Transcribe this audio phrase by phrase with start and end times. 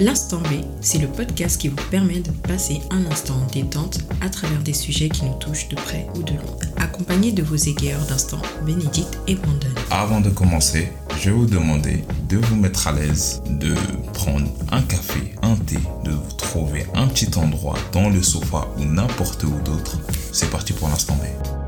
[0.00, 4.28] L'instant B, c'est le podcast qui vous permet de passer un instant en détente à
[4.28, 8.06] travers des sujets qui nous touchent de près ou de loin, accompagné de vos égayeurs
[8.06, 9.66] d'instant Bénédicte et Brandon.
[9.90, 13.74] Avant de commencer, je vais vous demander de vous mettre à l'aise, de
[14.12, 18.84] prendre un café, un thé, de vous trouver un petit endroit dans le sofa ou
[18.84, 19.98] n'importe où d'autre.
[20.32, 21.67] C'est parti pour l'instant B.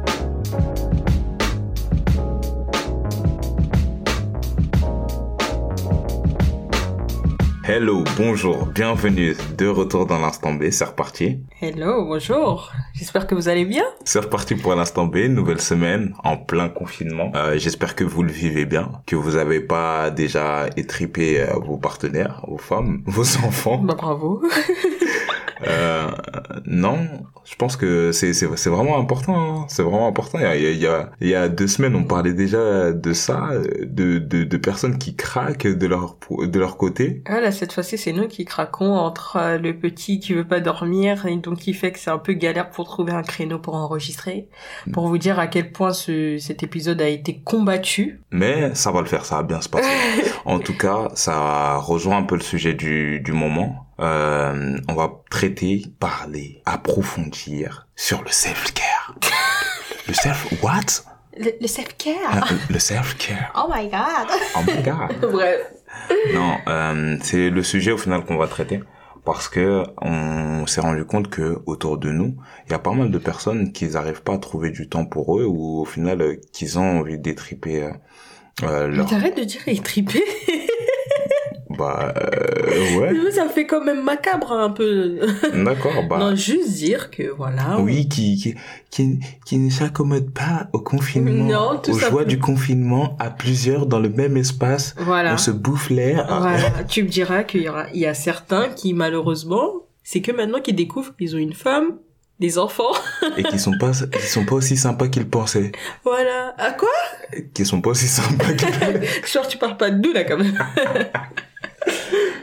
[7.73, 11.39] Hello, bonjour, bienvenue de retour dans l'instant B, c'est reparti.
[11.63, 13.85] Hello, bonjour, j'espère que vous allez bien.
[14.05, 17.31] C'est reparti pour l'instant B, nouvelle semaine en plein confinement.
[17.37, 21.77] Euh, j'espère que vous le vivez bien, que vous n'avez pas déjà étripé euh, vos
[21.77, 23.79] partenaires, vos femmes, vos enfants.
[23.79, 24.43] Bah bravo.
[25.67, 26.09] Euh,
[26.65, 26.99] non,
[27.45, 29.39] je pense que c'est c'est c'est vraiment important.
[29.39, 29.67] Hein.
[29.69, 30.39] C'est vraiment important.
[30.39, 33.13] Il y a, il y a il y a deux semaines, on parlait déjà de
[33.13, 33.51] ça,
[33.83, 37.23] de de, de personnes qui craquent de leur de leur côté.
[37.27, 40.61] Ah là, cette fois-ci, c'est nous qui craquons entre euh, le petit qui veut pas
[40.61, 43.75] dormir et donc qui fait que c'est un peu galère pour trouver un créneau pour
[43.75, 44.49] enregistrer.
[44.93, 48.21] Pour vous dire à quel point ce cet épisode a été combattu.
[48.31, 49.89] Mais ça va le faire, ça va bien se passer.
[50.45, 55.23] en tout cas, ça rejoint un peu le sujet du du moment euh, on va
[55.31, 59.15] traiter, parler, approfondir sur le self-care.
[60.09, 61.05] le self what?
[61.37, 62.17] Le, self-care?
[62.31, 63.53] Ah, le self-care.
[63.57, 64.29] Oh my god.
[64.57, 65.21] Oh my god.
[65.33, 65.61] Bref.
[66.35, 68.81] Non, euh, c'est le sujet au final qu'on va traiter
[69.25, 73.11] parce que on s'est rendu compte que autour de nous, il y a pas mal
[73.11, 76.41] de personnes qui n'arrivent pas à trouver du temps pour eux ou au final euh,
[76.53, 77.91] qu'ils ont envie d'étriper
[78.63, 79.05] euh, leur...
[79.05, 80.25] Mais t'arrêtes de dire étriper
[81.71, 83.31] bah euh, ouais.
[83.31, 85.21] Ça fait quand même macabre un peu.
[85.65, 86.19] D'accord, bah.
[86.19, 87.79] Non, juste dire que voilà.
[87.79, 88.55] Oui, qui qui
[88.91, 93.87] qui, qui ne s'accommode pas au confinement, non, tout aux joies du confinement à plusieurs
[93.87, 94.95] dans le même espace.
[94.99, 95.35] Voilà.
[95.35, 96.27] On se bouffe l'air.
[96.27, 96.85] Voilà.
[96.89, 100.61] tu me diras qu'il y aura il y a certains qui malheureusement, c'est que maintenant
[100.61, 101.99] qu'ils découvrent qu'ils ont une femme,
[102.41, 102.93] des enfants
[103.37, 105.71] et qui sont pas qui sont pas aussi sympas qu'ils pensaient.
[106.03, 106.55] Voilà.
[106.59, 106.89] À quoi?
[107.55, 108.69] Qui sont pas aussi sympas qu'ils
[109.33, 110.59] Genre tu parles pas de nous là quand même.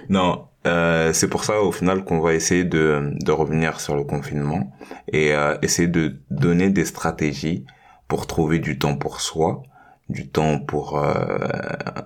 [0.09, 4.03] Non, euh, c'est pour ça au final qu'on va essayer de, de revenir sur le
[4.03, 4.71] confinement
[5.11, 7.65] et euh, essayer de donner des stratégies
[8.07, 9.63] pour trouver du temps pour soi,
[10.09, 11.13] du temps pour euh,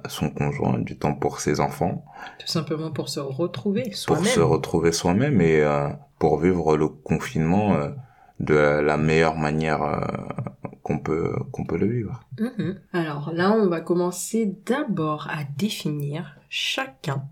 [0.07, 2.03] son conjoint, du temps pour ses enfants.
[2.39, 4.23] Tout simplement pour se retrouver soi-même.
[4.23, 5.89] Pour se retrouver soi-même et euh,
[6.19, 7.89] pour vivre le confinement euh,
[8.39, 9.99] de la meilleure manière euh,
[10.81, 12.21] qu'on peut qu'on peut le vivre.
[12.39, 12.75] Mm-hmm.
[12.93, 17.23] Alors là, on va commencer d'abord à définir chacun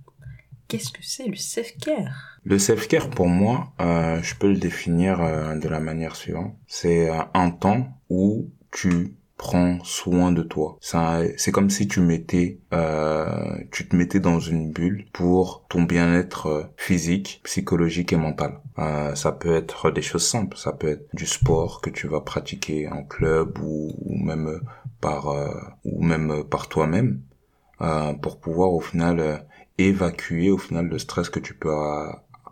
[0.69, 2.39] qu'est-ce que c'est le self-care?
[2.45, 6.55] Le self-care pour moi, euh, je peux le définir euh, de la manière suivante.
[6.67, 10.77] C'est euh, un temps où tu prends soin de toi.
[10.81, 16.47] C'est comme si tu mettais, euh, tu te mettais dans une bulle pour ton bien-être
[16.47, 18.59] euh, physique, psychologique et mental.
[18.77, 22.21] Euh, ça peut être des choses simples, ça peut être du sport que tu vas
[22.21, 24.59] pratiquer en club ou, même
[24.99, 25.49] par euh,
[25.85, 27.21] ou même par toi-même
[27.81, 29.45] euh, pour pouvoir au final
[29.87, 31.73] évacuer au final le stress que tu peux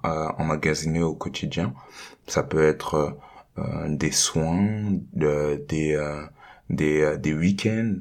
[0.03, 1.73] emmagasiner au quotidien.
[2.27, 3.17] Ça peut être
[3.87, 5.95] des soins, des
[6.69, 7.95] des, euh, des week-ends.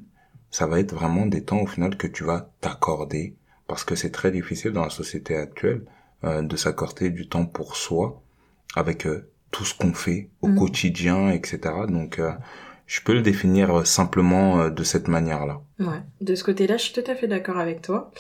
[0.51, 3.37] Ça va être vraiment des temps au final que tu vas t'accorder
[3.67, 5.83] parce que c'est très difficile dans la société actuelle
[6.25, 8.23] euh, de s'accorder du temps pour soi
[8.75, 10.59] avec euh, tout ce qu'on fait au mm.
[10.59, 11.61] quotidien, etc.
[11.89, 12.21] Donc
[12.87, 15.61] je peux le définir simplement de cette manière-là.
[15.81, 18.13] Ouais, de ce côté-là, je suis tout à fait d'accord avec toi.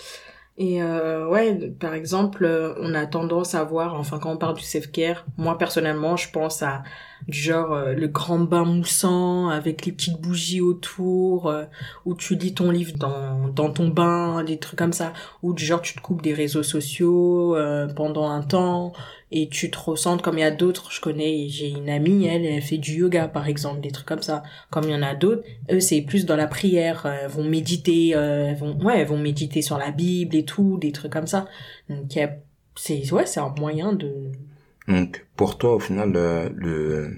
[0.58, 4.62] Et euh, ouais, par exemple, on a tendance à voir, enfin quand on parle du
[4.62, 6.82] self-care, moi personnellement, je pense à
[7.28, 11.64] du genre euh, le grand bain moussant avec les petites bougies autour, euh,
[12.04, 15.12] où tu lis ton livre dans, dans ton bain, des trucs comme ça,
[15.42, 18.92] ou du genre tu te coupes des réseaux sociaux euh, pendant un temps
[19.32, 22.44] et tu te ressens comme il y a d'autres, je connais, j'ai une amie, elle,
[22.44, 25.16] elle fait du yoga par exemple, des trucs comme ça, comme il y en a
[25.16, 29.18] d'autres, eux c'est plus dans la prière, elles vont méditer, elles vont, ouais, elles vont
[29.18, 31.46] méditer sur la Bible et tout, des trucs comme ça,
[31.90, 32.16] donc
[32.76, 34.30] c'est, ouais, c'est un moyen de
[34.88, 37.16] donc pour toi au final le,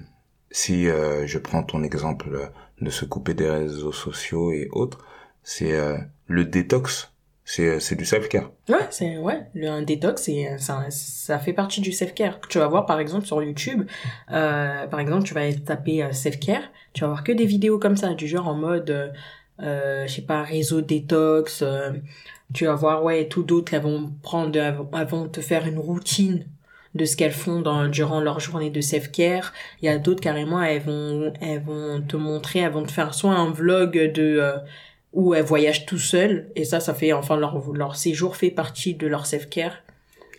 [0.51, 2.51] si euh, je prends ton exemple
[2.81, 4.99] de se couper des réseaux sociaux et autres,
[5.43, 7.13] c'est euh, le détox,
[7.43, 8.51] c'est euh, c'est du self-care.
[8.67, 12.39] Ouais, c'est ouais, le un détox c'est ça ça fait partie du self-care.
[12.49, 13.83] Tu vas voir par exemple sur YouTube
[14.27, 16.63] par exemple, tu vas taper self-care,
[16.93, 19.13] tu vas voir que des vidéos comme ça du genre en mode
[19.61, 21.63] euh, je sais pas réseau détox
[22.53, 26.45] tu vas voir ouais tout d'autres elles vont prendre elles vont te faire une routine
[26.95, 29.53] de ce qu'elles font dans, durant leur journée de self-care.
[29.81, 33.13] Il y a d'autres carrément, elles vont, elles vont te montrer, elles vont te faire
[33.13, 34.57] soit un vlog de euh,
[35.13, 38.93] où elles voyagent tout seules et ça, ça fait enfin leur leur séjour fait partie
[38.95, 39.73] de leur self-care.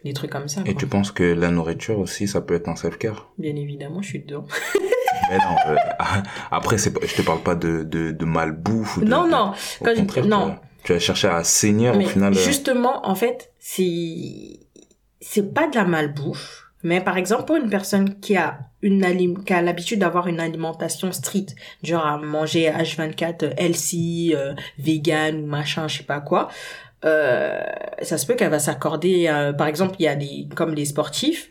[0.05, 0.61] des trucs comme ça.
[0.63, 0.81] Et quoi.
[0.81, 3.29] tu penses que la nourriture aussi, ça peut être un self-care?
[3.39, 4.45] Bien évidemment, je suis dedans.
[5.31, 5.77] Mais non, euh,
[6.51, 9.07] après, c'est je te parle pas de, de, de malbouffe ou de...
[9.07, 9.53] non, non.
[9.85, 10.57] Quand je- non.
[10.83, 12.33] Tu, vas, chercher à saigner Mais au final.
[12.33, 14.61] euh, justement, en fait, c'est
[15.21, 19.45] c'est pas de la malbouffe, mais par exemple pour une personne qui a une alim-
[19.45, 25.43] qui a l'habitude d'avoir une alimentation stricte, genre à manger H24 euh, healthy, euh, vegan
[25.43, 26.49] ou machin, je sais pas quoi.
[27.05, 27.61] Euh,
[28.03, 30.85] ça se peut qu'elle va s'accorder, euh, par exemple, il y a des, comme les
[30.87, 31.49] sportifs,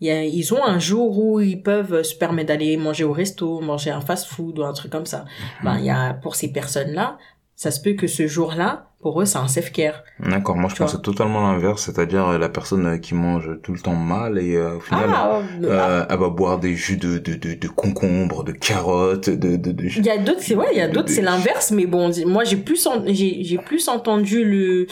[0.00, 3.60] y a, ils ont un jour où ils peuvent se permettre d'aller manger au resto,
[3.60, 5.24] manger un fast-food ou un truc comme ça.
[5.62, 7.18] Ben, il y a, pour ces personnes-là,
[7.54, 10.04] ça se peut que ce jour-là, pour eux, c'est un self-care.
[10.20, 10.86] D'accord, moi je vois.
[11.02, 14.76] totalement l'inverse, c'est-à-dire euh, la personne euh, qui mange tout le temps mal et euh,
[14.76, 18.52] au final Ah, euh, elle va boire des jus de, de, de, de concombre, de
[18.52, 19.84] carottes, de, de, de...
[19.84, 22.44] Il y a d'autres, c'est ouais, il y a d'autres, c'est l'inverse, mais bon, moi
[22.44, 24.86] j'ai plus, en- j'ai, j'ai plus entendu le,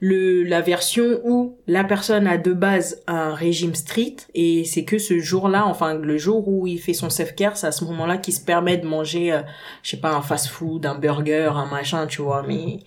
[0.00, 4.96] le, la version où la personne a de base un régime strict et c'est que
[4.98, 8.32] ce jour-là, enfin le jour où il fait son self-care, c'est à ce moment-là qu'il
[8.32, 9.40] se permet de manger, euh,
[9.82, 12.42] je sais pas, un fast-food, un burger, un machin, tu vois.
[12.48, 12.78] Mais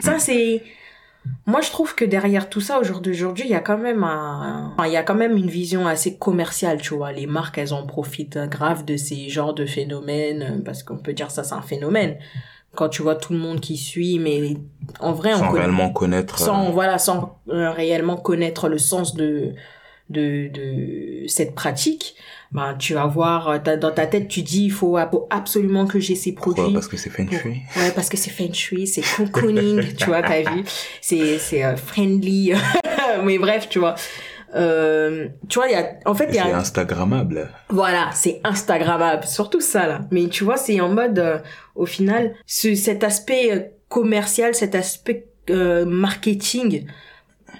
[0.00, 0.62] ça c'est,
[1.46, 4.04] moi je trouve que derrière tout ça, au jour d'aujourd'hui, il y a quand même
[4.04, 7.12] un, enfin, il y a quand même une vision assez commerciale, tu vois.
[7.12, 11.12] Les marques, elles en profitent grave de ces genres de phénomènes, euh, parce qu'on peut
[11.12, 12.16] dire ça, c'est un phénomène.
[12.74, 14.56] Quand tu vois tout le monde qui suit, mais
[15.00, 16.38] en vrai, on sans réellement connaître...
[16.38, 19.54] sans euh, voilà sans euh, réellement connaître le sens de
[20.10, 22.14] de de cette pratique
[22.50, 26.00] ben tu vas voir euh, dans ta tête tu dis il faut ab- absolument que
[26.00, 27.60] j'ai ces pourquoi produits Parce que c'est feng pour- shui.
[27.76, 30.64] Ouais parce que c'est feng shui c'est cocooning tu vois t'as vu
[31.02, 32.52] c'est c'est euh, friendly.
[33.24, 33.94] Mais bref tu vois.
[34.54, 37.50] Euh, tu vois il y a en fait il y C'est a instagrammable.
[37.68, 40.00] voilà, c'est Instagrammable, surtout ça là.
[40.10, 41.38] Mais tu vois, c'est en mode, euh,
[41.74, 46.86] au final, ce, cet aspect commercial, cet aspect euh, marketing,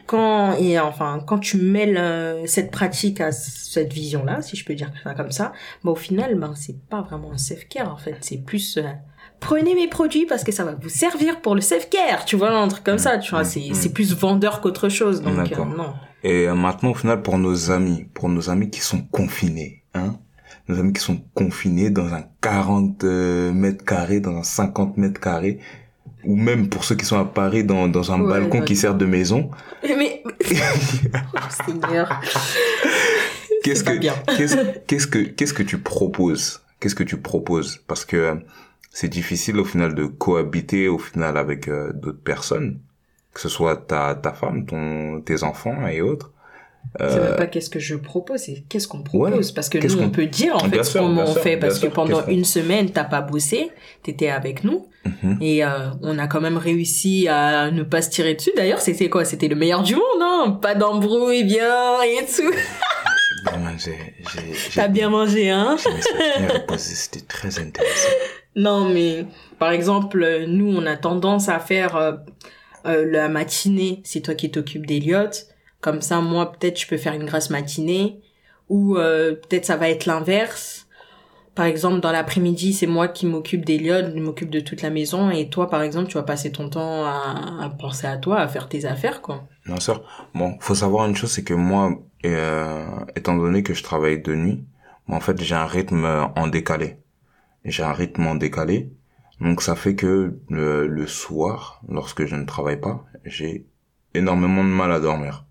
[0.08, 4.74] quand et enfin quand tu mêles euh, cette pratique à cette vision-là, si je peux
[4.74, 5.52] dire ça comme ça,
[5.84, 8.82] bah au final, ben c'est pas vraiment un self-care en fait, c'est plus euh,
[9.40, 12.68] prenez mes produits parce que ça va vous servir pour le self-care, tu vois, un
[12.68, 13.74] truc comme ça, tu vois, c'est Mm.
[13.74, 15.94] c'est plus vendeur qu'autre chose, donc euh, non.
[16.22, 20.18] Et euh, maintenant, au final, pour nos amis, pour nos amis qui sont confinés, hein,
[20.68, 25.20] nos amis qui sont confinés dans un 40 euh, mètres carrés, dans un 50 mètres
[25.20, 25.60] carrés,
[26.28, 28.64] ou même pour ceux qui sont à Paris dans, dans un Ouais, balcon ouais.
[28.64, 29.50] qui sert de maison,
[29.82, 32.20] Mais oh, Seigneur,
[33.64, 33.92] qu'est-ce que,
[34.36, 36.60] qu'est-ce, qu'est-ce que, qu'est-ce que tu proposes?
[36.80, 37.80] Qu'est-ce que tu proposes?
[37.86, 38.34] Parce que euh,
[38.90, 42.78] c'est difficile au final de cohabiter au final avec euh, d'autres personnes,
[43.34, 46.32] que ce soit ta, ta femme, ton, tes enfants et autres.
[46.98, 49.48] c'est même pas qu'est-ce que je propose, c'est qu'est-ce qu'on propose.
[49.48, 49.52] Ouais.
[49.54, 51.42] parce que nous, on qu'on- peut dire en Bien fait sûr, comment bien on sûr,
[51.42, 53.70] fait, parce que pendant une semaine, t'as pas bossé,
[54.02, 54.86] t'étais avec nous,
[55.22, 55.38] Mhm.
[55.40, 58.52] et euh, on a quand même réussi à ne pas se tirer dessus.
[58.56, 59.24] D'ailleurs, c'était quoi?
[59.24, 60.58] C'était le meilleur du monde, hein?
[60.62, 62.52] Pas d'embrouille, bien, et tout.
[64.74, 65.76] T'as bien mangé, hein?
[66.76, 68.08] c'était très intéressant.
[68.56, 69.26] Non, mais
[69.58, 72.12] par exemple, nous, on a tendance à faire euh,
[72.86, 75.46] euh, la matinée, c'est toi qui t'occupes d'Eliott.
[75.80, 78.20] Comme ça, moi, peut-être, je peux faire une grasse matinée.
[78.68, 80.86] Ou euh, peut-être ça va être l'inverse.
[81.58, 85.28] Par exemple, dans l'après-midi, c'est moi qui m'occupe d'Eliott, je m'occupe de toute la maison.
[85.32, 88.68] Et toi, par exemple, tu vas passer ton temps à, penser à toi, à faire
[88.68, 89.42] tes affaires, quoi.
[89.66, 90.04] Bien sûr.
[90.36, 94.36] Bon, faut savoir une chose, c'est que moi, euh, étant donné que je travaille de
[94.36, 94.64] nuit,
[95.08, 96.98] en fait, j'ai un rythme en décalé.
[97.64, 98.92] J'ai un rythme en décalé.
[99.40, 103.66] Donc, ça fait que le soir, lorsque je ne travaille pas, j'ai
[104.14, 105.44] énormément de mal à dormir.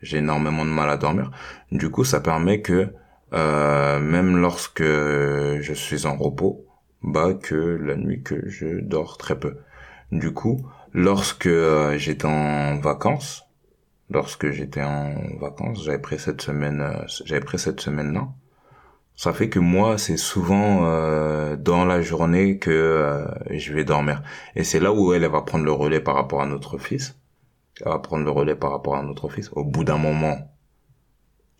[0.00, 1.30] J'ai énormément de mal à dormir.
[1.70, 2.94] Du coup, ça permet que,
[3.34, 6.64] euh, même lorsque je suis en repos,
[7.04, 9.58] bah, que la nuit que je dors très peu.
[10.10, 13.44] Du coup, lorsque euh, j'étais en vacances,
[14.10, 18.28] lorsque j'étais en vacances, j'avais pris cette semaine, euh, j'avais pris cette semaine-là.
[19.16, 24.22] Ça fait que moi, c'est souvent euh, dans la journée que je vais dormir.
[24.56, 27.16] Et c'est là où elle, elle va prendre le relais par rapport à notre fils.
[27.80, 29.50] Elle va prendre le relais par rapport à notre fils.
[29.52, 30.53] Au bout d'un moment,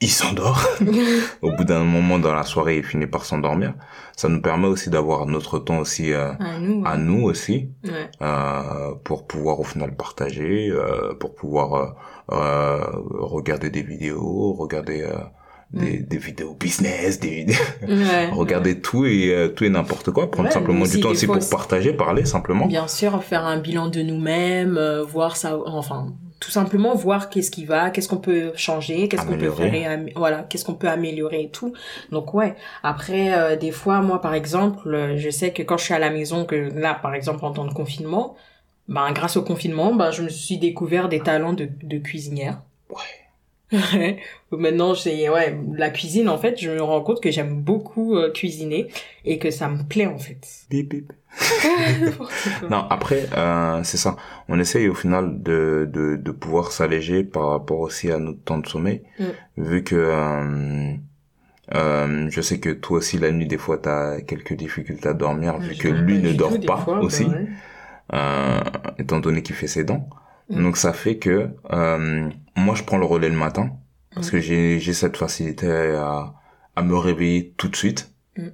[0.00, 0.62] il s'endort.
[1.42, 3.74] Au bout d'un moment dans la soirée, il finit par s'endormir.
[4.16, 6.82] Ça nous permet aussi d'avoir notre temps aussi euh, À nous.
[6.84, 8.10] à nous aussi Ouais.
[8.22, 11.94] euh, pour pouvoir au final partager, euh, pour pouvoir
[12.28, 15.14] regarder des vidéos, regarder euh,
[15.72, 17.46] des, des vidéos business, des,
[17.88, 18.30] Ouais.
[18.30, 21.38] regarder tout et euh, tout et n'importe quoi, prendre Ouais, simplement du temps aussi pour
[21.50, 22.66] partager, parler simplement.
[22.66, 27.50] Bien sûr, faire un bilan de nous-mêmes, euh, voir ça, enfin, tout simplement voir qu'est-ce
[27.50, 31.42] qui va, qu'est-ce qu'on peut changer, qu'est-ce qu'on peut faire, voilà, qu'est-ce qu'on peut améliorer
[31.42, 31.72] et tout.
[32.10, 32.54] Donc ouais.
[32.82, 35.98] Après, euh, des fois, moi, par exemple, euh, je sais que quand je suis à
[35.98, 38.36] la maison, que là, par exemple, en temps de confinement,
[38.88, 42.60] ben, grâce au confinement, ben, je me suis découvert des talents de, de cuisinière.
[42.90, 43.23] Ouais.
[43.94, 44.18] Ouais.
[44.52, 48.30] Maintenant, j'ai ouais, la cuisine en fait, je me rends compte que j'aime beaucoup euh,
[48.30, 48.86] cuisiner
[49.24, 50.40] et que ça me plaît en fait.
[50.70, 51.12] Bip, bip.
[52.70, 54.16] non, après, euh, c'est ça.
[54.48, 58.58] On essaye au final de, de, de pouvoir s'alléger par rapport aussi à notre temps
[58.58, 59.24] de sommeil, Mm.
[59.58, 60.92] vu que euh,
[61.74, 65.58] euh, je sais que toi aussi la nuit des fois t'as quelques difficultés à dormir,
[65.58, 67.46] vu que lui ne dort pas fois, bah aussi, ouais.
[68.12, 68.60] euh,
[68.98, 70.08] étant donné qu'il fait ses dents.
[70.50, 70.62] Mm.
[70.62, 73.70] Donc ça fait que euh, moi je prends le relais le matin
[74.14, 74.30] parce Mm.
[74.32, 76.34] que j'ai j'ai cette facilité à
[76.76, 78.12] à me réveiller tout de suite.
[78.36, 78.48] Mm.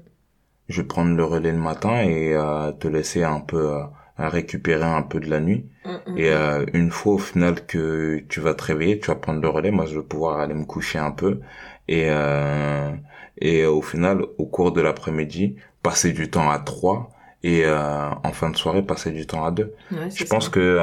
[0.69, 3.83] Je vais prendre le relais le matin et euh, te laisser un peu euh,
[4.17, 5.67] à récupérer un peu de la nuit.
[5.85, 9.17] Mm, mm, Et euh, une fois au final que tu vas te réveiller, tu vas
[9.17, 9.71] prendre le relais.
[9.73, 11.41] Moi, je vais pouvoir aller me coucher un peu
[11.89, 12.93] et euh,
[13.39, 17.11] et au final, au cours de l'après-midi, passer du temps à trois
[17.43, 19.73] et euh, en fin de soirée, passer du temps à deux.
[19.91, 20.51] Ouais, Je pense ça.
[20.51, 20.79] que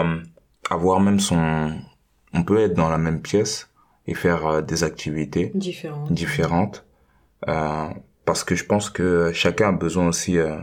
[0.70, 1.72] avoir même son,
[2.34, 3.70] on peut être dans la même pièce
[4.08, 6.06] et faire euh, des activités différent.
[6.10, 6.86] différentes
[7.48, 7.88] euh,
[8.26, 10.58] parce que je pense que chacun a besoin aussi euh,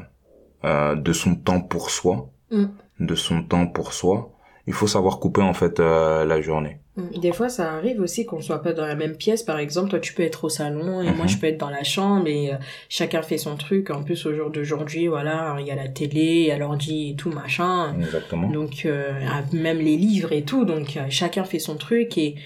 [0.64, 2.66] euh, de son temps pour soi, Mm.
[3.00, 4.30] de son temps pour soi.
[4.66, 6.78] Il faut savoir couper en fait euh, la journée.
[6.96, 7.18] Mm.
[7.20, 9.42] Des fois, ça arrive aussi qu'on soit pas dans la même pièce.
[9.42, 11.82] Par exemple, toi, tu peux être au salon et moi, je peux être dans la
[11.82, 12.56] chambre et euh,
[12.88, 13.90] chacun fait son truc.
[13.90, 17.10] En plus, au jour d'aujourd'hui, voilà, il y a la télé, il y a l'ordi
[17.10, 17.94] et tout, machin.
[17.98, 18.48] Exactement.
[18.48, 19.12] Donc, euh,
[19.52, 20.64] même les livres et tout.
[20.64, 22.36] Donc, euh, chacun fait son truc et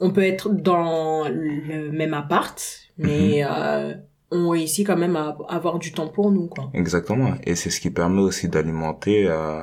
[0.00, 3.94] on peut être dans le même appart, mais euh,
[4.30, 6.70] on réussit quand même à avoir du temps pour nous, quoi.
[6.74, 7.32] Exactement.
[7.44, 9.62] Et c'est ce qui permet aussi d'alimenter euh,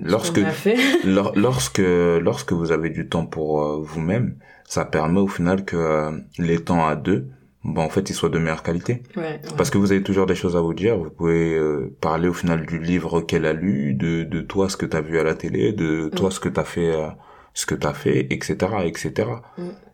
[0.00, 0.76] lorsque fait.
[1.04, 1.78] lor- lorsque
[2.22, 6.60] lorsque vous avez du temps pour euh, vous-même, ça permet au final que euh, les
[6.62, 7.26] temps à deux,
[7.64, 9.02] bon en fait, ils soient de meilleure qualité.
[9.16, 9.40] Ouais, ouais.
[9.56, 10.96] Parce que vous avez toujours des choses à vous dire.
[10.96, 14.76] Vous pouvez euh, parler au final du livre qu'elle a lu, de de toi ce
[14.76, 17.08] que t'as vu à la télé, de toi ce que t'as fait, euh,
[17.54, 18.54] ce que t'as fait, etc.,
[18.84, 19.28] etc.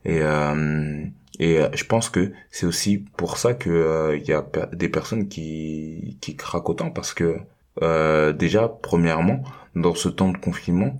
[0.04, 1.04] Et euh,
[1.38, 4.88] et euh, je pense que c'est aussi pour ça que euh, il y a des
[4.88, 7.36] personnes qui qui craquent autant parce que
[7.82, 9.42] euh, déjà premièrement
[9.74, 10.94] dans ce temps de confinement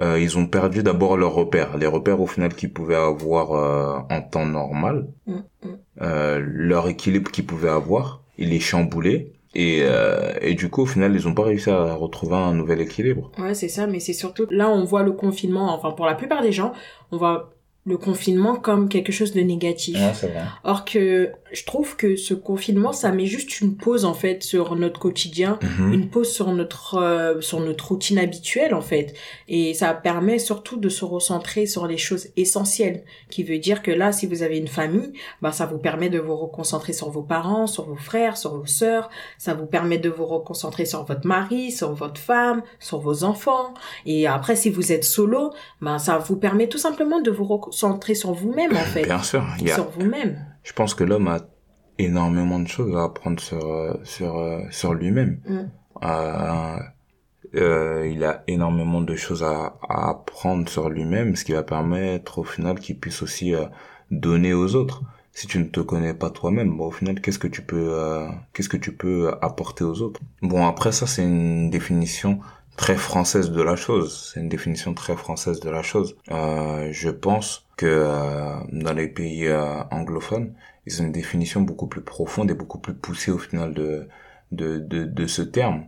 [0.00, 1.76] euh, ils ont perdu d'abord leurs repères.
[1.76, 5.68] Les repères au final qu'ils pouvaient avoir euh, en temps normal Mm, mm.
[6.00, 10.86] euh, leur équilibre qu'ils pouvaient avoir il est chamboulé et euh, et du coup au
[10.86, 13.30] final ils ont pas réussi à retrouver un nouvel équilibre.
[13.38, 16.40] Ouais, c'est ça, mais c'est surtout là on voit le confinement, enfin pour la plupart
[16.40, 16.72] des gens,
[17.10, 17.52] on voit
[17.84, 19.98] le confinement comme quelque chose de négatif.
[20.14, 24.14] c'est vrai Or que je trouve que ce confinement, ça met juste une pause en
[24.14, 25.92] fait sur notre quotidien, Mhm.
[25.92, 29.14] une pause sur notre euh, sur notre routine habituelle en fait,
[29.48, 33.02] et ça permet surtout de se recentrer sur les choses essentielles.
[33.30, 35.12] Qui veut dire que là, si vous avez une famille,
[35.42, 38.66] bah ça vous permet de vous reconcentrer sur vos parents, sur vos frères, sur vos
[38.66, 39.10] sœurs.
[39.38, 43.74] Ça vous permet de vous reconcentrer sur votre mari, sur votre femme, sur vos enfants.
[44.06, 48.14] Et après, si vous êtes solo, ben ça vous permet tout simplement de vous recentrer
[48.14, 50.32] sur vous-même en fait, bien sûr il y a sur vous-même.
[50.62, 51.38] je pense que l'homme a
[51.98, 55.40] énormément de choses à apprendre sur euh, sur euh, sur lui-même.
[55.46, 55.60] Mm.
[56.04, 56.78] Euh,
[57.54, 62.38] euh, il a énormément de choses à, à apprendre sur lui-même, ce qui va permettre
[62.38, 63.66] au final qu'il puisse aussi euh,
[64.10, 65.02] donner aux autres.
[65.34, 68.26] Si tu ne te connais pas toi-même, bon, au final, qu'est-ce que tu peux euh,
[68.52, 70.20] qu'est-ce que tu peux apporter aux autres?
[70.42, 72.40] Bon, après ça, c'est une définition
[72.76, 74.32] très française de la chose.
[74.32, 76.16] C'est une définition très française de la chose.
[76.30, 80.54] Euh, je pense que euh, dans les pays euh, anglophones,
[80.86, 84.08] ils ont une définition beaucoup plus profonde et beaucoup plus poussée au final de
[84.50, 85.86] de de, ce terme.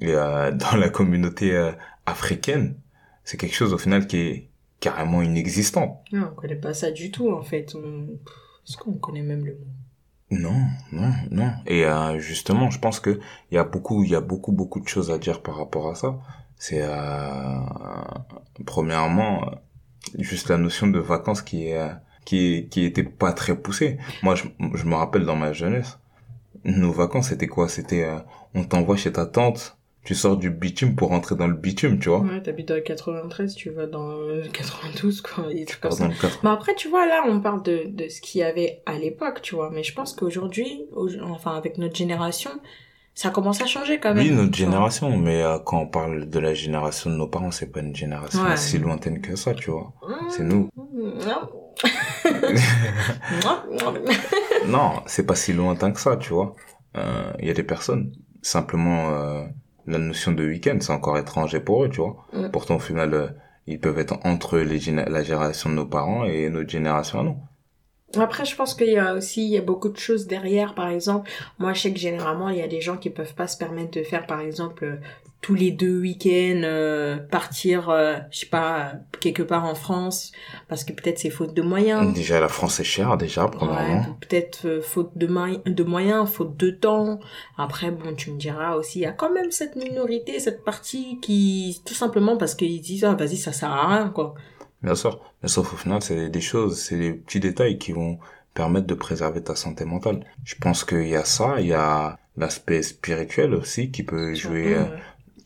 [0.00, 1.72] Et dans la communauté
[2.06, 2.76] africaine,
[3.24, 4.48] c'est quelque chose au final qui est
[4.80, 6.02] carrément inexistant.
[6.12, 7.74] Non, on connaît pas ça du tout en fait.
[8.66, 9.66] Est-ce qu'on connaît même le mot?
[10.30, 10.60] Non,
[10.92, 11.52] non, non.
[11.66, 13.18] Et euh, justement, je pense que
[13.50, 15.88] il y a beaucoup, il y a beaucoup, beaucoup de choses à dire par rapport
[15.88, 16.18] à ça.
[16.56, 17.60] C'est euh,
[18.66, 19.50] premièrement
[20.18, 21.90] juste la notion de vacances qui est
[22.26, 23.98] qui qui était pas très poussée.
[24.22, 24.44] Moi, je,
[24.74, 25.98] je me rappelle dans ma jeunesse,
[26.64, 27.68] nos vacances c'était quoi?
[27.68, 28.18] C'était euh,
[28.54, 32.08] on t'envoie chez ta tante, tu sors du bitume pour rentrer dans le bitume, tu
[32.08, 32.20] vois.
[32.20, 35.44] Ouais, t'habites dans le 93, tu vas dans le 92 quoi.
[35.50, 36.08] Et trucs comme ça.
[36.42, 39.42] Mais après, tu vois, là, on parle de, de ce qu'il y avait à l'époque,
[39.42, 39.70] tu vois.
[39.70, 42.50] Mais je pense qu'aujourd'hui, au- enfin, avec notre génération,
[43.14, 44.24] ça commence à changer quand même.
[44.24, 44.70] Oui, notre tu vois.
[44.72, 47.94] génération, mais euh, quand on parle de la génération de nos parents, c'est pas une
[47.94, 48.56] génération Ouais.
[48.56, 49.92] si lointaine que ça, tu vois.
[50.08, 50.30] Mmh.
[50.30, 50.68] C'est nous.
[54.66, 56.54] Non, c'est pas si lointain que ça, tu vois.
[56.96, 58.12] Euh, Il y a des personnes,
[58.42, 59.44] simplement, euh,
[59.88, 62.26] la notion de week-end, c'est encore étranger pour eux, tu vois.
[62.32, 62.50] Mm.
[62.50, 63.28] Pourtant, au final, euh,
[63.66, 67.36] ils peuvent être entre les la génération de nos parents et notre génération à nous.
[68.16, 70.74] Après, je pense qu'il y a aussi, il y a beaucoup de choses derrière.
[70.74, 73.46] Par exemple, moi, je sais que généralement, il y a des gens qui peuvent pas
[73.46, 74.96] se permettre de faire, par exemple, euh,
[75.40, 80.32] tous les deux week-ends euh, partir euh, je sais pas quelque part en France
[80.68, 84.00] parce que peut-être c'est faute de moyens Déjà, la France est chère, déjà, premièrement.
[84.00, 85.26] Ouais, peut-être euh, faute de,
[85.70, 87.20] de moyens faute de temps
[87.56, 91.18] après bon tu me diras aussi il y a quand même cette minorité cette partie
[91.20, 94.34] qui tout simplement parce qu'ils disent ah vas-y ça sert à rien quoi
[94.82, 95.20] Bien sûr.
[95.42, 98.18] Mais sauf au final, c'est des choses, c'est des petits détails qui vont
[98.54, 100.24] permettre de préserver ta santé mentale.
[100.44, 104.74] Je pense qu'il y a ça, il y a l'aspect spirituel aussi qui peut jouer,
[104.76, 104.90] euh, Ouais.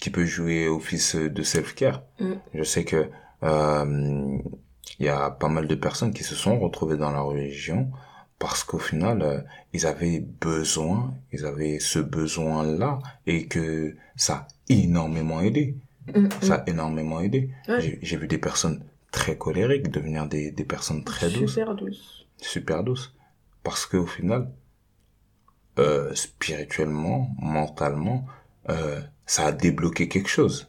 [0.02, 2.02] Qui peut jouer office de self-care.
[2.18, 2.32] Mm.
[2.54, 3.08] Je sais que
[3.44, 4.38] euh,
[4.98, 7.88] il y a pas mal de personnes qui se sont retrouvées dans la religion
[8.40, 9.40] parce qu'au final, euh,
[9.72, 15.76] ils avaient besoin, ils avaient ce besoin-là et que ça a énormément aidé.
[16.12, 17.50] Mm, Ça a énormément aidé.
[17.68, 17.98] Ouais.
[18.02, 18.82] J'ai- vu des personnes
[19.12, 23.14] très colériques devenir des, des personnes très douces, super douce super douces.
[23.62, 24.50] Parce qu'au final,
[25.78, 28.26] euh, spirituellement, mentalement,
[28.68, 29.00] euh,
[29.32, 30.68] ça a débloqué quelque chose.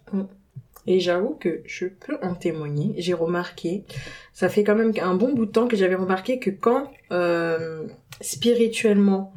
[0.87, 2.95] Et j'avoue que je peux en témoigner.
[2.97, 3.83] J'ai remarqué,
[4.31, 7.85] ça fait quand même un bon bout de temps que j'avais remarqué que quand euh,
[8.21, 9.33] spirituellement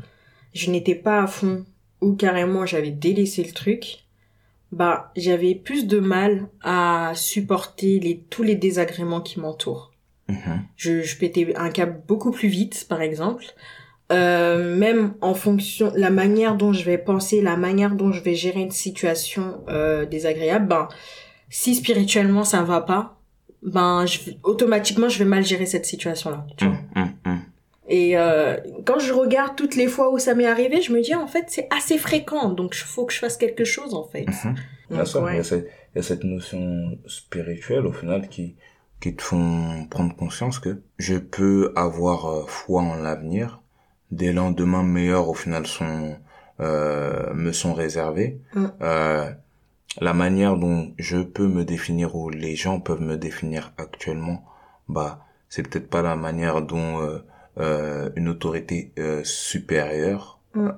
[0.55, 1.67] je n'étais pas à fond
[2.01, 4.05] ou carrément j'avais délaissé le truc,
[4.71, 9.93] bah j'avais plus de mal à supporter les tous les désagréments qui m'entourent.
[10.29, 10.63] Mhm.
[10.77, 13.45] Je, je pétais un câble beaucoup plus vite, par exemple.
[14.13, 18.35] Euh, même en fonction la manière dont je vais penser, la manière dont je vais
[18.35, 20.89] gérer une situation euh, désagréable, ben
[21.51, 23.19] si spirituellement ça va pas,
[23.63, 26.47] ben je, automatiquement je vais mal gérer cette situation là.
[26.57, 26.77] Tu vois.
[26.95, 27.43] Mm, mm, mm.
[27.89, 31.15] Et euh, quand je regarde toutes les fois où ça m'est arrivé, je me dis
[31.15, 34.27] en fait c'est assez fréquent, donc il faut que je fasse quelque chose en fait.
[34.89, 35.35] Bien Donc, sûr, ouais.
[35.35, 38.55] il, y a cette, il y a cette notion spirituelle au final qui,
[39.01, 43.61] qui te font prendre conscience que je peux avoir euh, foi en l'avenir.
[44.11, 46.17] Des lendemains meilleurs au final sont
[46.61, 48.41] euh, me sont réservés.
[48.55, 48.67] Mm.
[48.83, 49.31] Euh,
[50.01, 54.45] la manière dont je peux me définir ou les gens peuvent me définir actuellement,
[54.89, 57.19] bah c'est peut-être pas la manière dont euh,
[57.59, 60.71] euh, une autorité euh, supérieure Mm.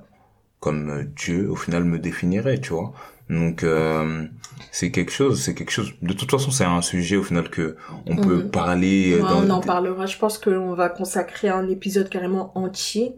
[0.61, 2.92] comme euh, Dieu au final me définirait, tu vois.
[3.31, 4.24] Donc euh,
[4.72, 5.92] c'est quelque chose, c'est quelque chose.
[6.02, 7.76] De toute façon, c'est un sujet au final que
[8.07, 8.50] on peut Mhm.
[8.50, 9.14] parler.
[9.14, 10.07] Ouais, dans on en parlera.
[10.07, 13.16] Je pense qu'on va consacrer un épisode carrément entier.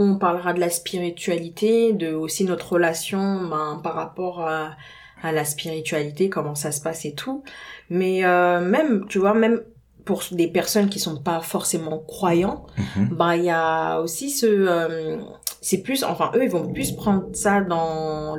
[0.00, 4.76] On parlera de la spiritualité, de aussi notre relation ben, par rapport à,
[5.22, 7.42] à la spiritualité, comment ça se passe et tout.
[7.90, 9.60] Mais euh, même, tu vois, même
[10.04, 12.64] pour des personnes qui sont pas forcément croyants,
[12.96, 13.08] Mhm.
[13.18, 15.18] bah il y a aussi ce, euh,
[15.60, 18.36] c'est plus, enfin eux ils vont plus prendre ça dans,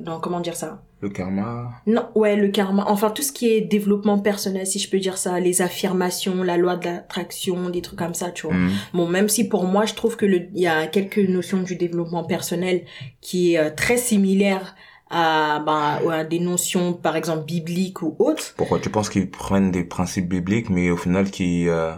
[0.00, 1.70] dans comment dire ça, Le karma.
[1.86, 2.84] non, ouais, le karma.
[2.88, 6.56] Enfin, tout ce qui est développement personnel, si je peux dire ça, les affirmations, la
[6.56, 8.56] loi de l'attraction, des trucs comme ça, tu vois.
[8.56, 8.70] Mhm.
[8.94, 11.76] Bon, même si pour moi, je trouve que le, il y a quelques notions du
[11.76, 12.82] développement personnel
[13.20, 14.74] qui est euh, très similaire
[15.10, 18.54] à, ben, à des notions, par exemple, bibliques ou autres.
[18.56, 21.92] Pourquoi tu penses qu'ils prennent des principes bibliques, mais au final qui euh,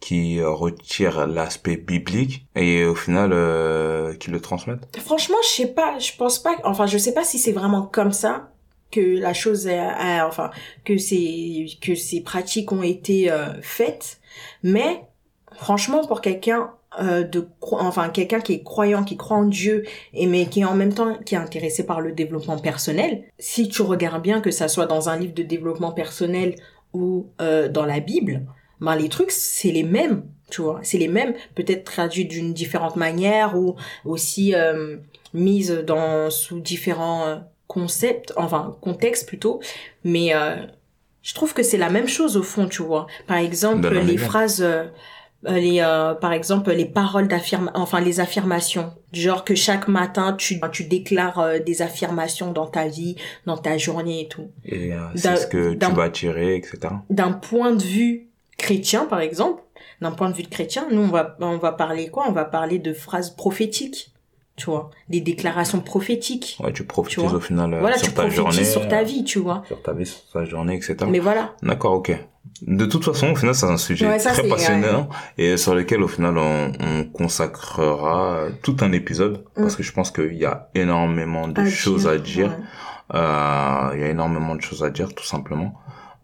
[0.00, 5.66] qui euh, retirent l'aspect biblique et au final euh, qui le transmettent Franchement, je sais
[5.72, 8.52] pas, je pense pas, enfin, je sais pas si c'est vraiment comme ça
[8.92, 10.50] que la chose est, est- enfin,
[10.84, 14.20] que ces, que ces pratiques ont été euh, faites,
[14.62, 15.02] mais
[15.54, 20.26] franchement, pour quelqu'un euh, de, enfin, quelqu'un qui est croyant, qui croit en Dieu, et
[20.26, 23.82] mais qui est en même temps qui est intéressé par le développement personnel, si tu
[23.82, 26.54] regardes bien que ça soit dans un livre de développement personnel
[26.94, 28.46] ou euh, dans la Bible,
[28.80, 32.96] ben les trucs c'est les mêmes, tu vois, c'est les mêmes, peut-être traduits d'une différente
[32.96, 34.96] manière ou aussi euh,
[35.34, 37.36] mise dans sous différents euh,
[37.66, 39.60] concepts, enfin contextes plutôt,
[40.04, 40.56] mais euh,
[41.22, 43.06] je trouve que c'est la même chose au fond, tu vois.
[43.26, 44.18] Par exemple, les exemple.
[44.30, 44.84] phrases, euh,
[45.46, 50.34] euh, les, euh, par exemple, les paroles d'affirmation, enfin les affirmations, genre que chaque matin
[50.38, 54.50] tu tu déclares euh, des affirmations dans ta vie, dans ta journée et tout.
[54.64, 56.78] et euh, c'est ce que tu vas attirer, etc.
[57.10, 58.25] D'un point de vue
[58.56, 59.62] chrétien, par exemple,
[60.00, 62.24] d'un point de vue de chrétien, nous on va on va parler quoi?
[62.28, 64.12] On va parler de phrases prophétiques,
[64.56, 66.58] tu vois, des déclarations prophétiques.
[66.62, 66.84] Ouais, tu
[67.20, 67.34] vois.
[67.34, 69.62] au final euh, voilà, sur tu ta prophétises journée, sur ta vie, tu vois.
[69.66, 70.96] sur ta vie, sur ta journée, etc.
[71.08, 71.54] Mais voilà.
[71.62, 72.12] D'accord, ok.
[72.62, 76.02] De toute façon, au final, c'est un sujet Ouais, ça, très passionnant et sur lequel,
[76.02, 80.68] au final, on, on consacrera tout un épisode parce que je pense qu'il y a
[80.74, 82.48] énormément de À choses à dire.
[82.48, 82.64] ouais.
[83.14, 85.74] Euh, il y a énormément de choses à dire, tout simplement.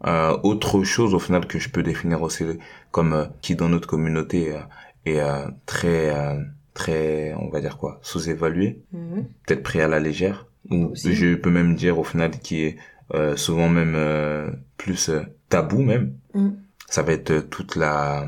[0.05, 2.43] Euh, autre chose, au final, que je peux définir aussi
[2.91, 4.59] comme euh, qui dans notre communauté euh,
[5.05, 6.41] est euh, très, euh,
[6.73, 9.25] très, on va dire quoi, sous-évalué, Mhm.
[9.45, 11.13] peut-être pris à la légère, ou Aussi.
[11.13, 12.77] je peux même dire au final qui est
[13.13, 16.13] euh, souvent même euh, plus euh, tabou même.
[16.33, 16.49] Mm.
[16.89, 18.27] Ça va être toute la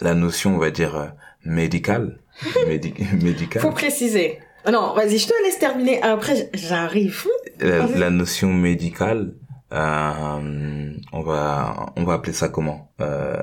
[0.00, 2.18] la notion, on va dire médicale,
[2.68, 3.62] médi médicale.
[3.62, 4.38] Faut préciser.
[4.64, 6.00] Ah Non, vas-y, je te laisse terminer.
[6.02, 7.26] Après, j'arrive.
[7.60, 9.34] la, la notion médicale,
[9.72, 12.90] euh, on va on va appeler ça comment?
[13.00, 13.36] Euh,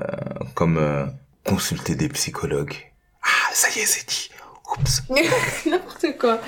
[0.54, 1.06] Comme euh,
[1.44, 2.74] consulter des psychologues.
[3.22, 4.30] Ah, ça y est, c'est dit.
[4.72, 5.02] Oups.
[5.66, 6.38] N'importe quoi.